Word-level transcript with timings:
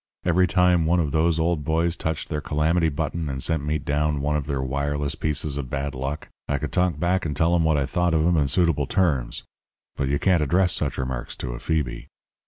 Every 0.25 0.47
time 0.47 0.87
one 0.87 0.99
of 0.99 1.11
those 1.11 1.39
old 1.39 1.63
boys 1.63 1.95
touched 1.95 2.29
their 2.29 2.41
calamity 2.41 2.89
button 2.89 3.29
and 3.29 3.43
sent 3.43 3.63
me 3.63 3.77
down 3.77 4.19
one 4.19 4.35
of 4.35 4.47
their 4.47 4.63
wireless 4.63 5.13
pieces 5.13 5.59
of 5.59 5.69
bad 5.69 5.93
luck, 5.93 6.27
I 6.47 6.57
could 6.57 6.71
talk 6.71 6.99
back 6.99 7.23
and 7.23 7.35
tell 7.37 7.53
'em 7.53 7.63
what 7.63 7.77
I 7.77 7.85
thought 7.85 8.15
of 8.15 8.25
'em 8.25 8.35
in 8.35 8.47
suitable 8.47 8.87
terms. 8.87 9.43
But 9.95 10.09
you 10.09 10.17
can't 10.17 10.41
address 10.41 10.73
such 10.73 10.97
remarks 10.97 11.35
to 11.35 11.51
a 11.51 11.59
Phoebe.' 11.59 12.07